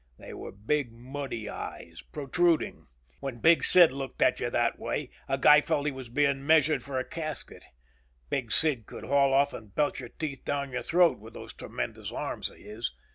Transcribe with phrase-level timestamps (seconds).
[0.17, 2.87] They were big muddy eyes, protruding.
[3.19, 6.81] When Big Sid looked at you that way, a guy felt he was being measured
[6.81, 7.61] for a casket.
[8.27, 12.11] Big Sid could haul off and belt your teeth down your throat with those tremendous
[12.11, 12.91] arms of his.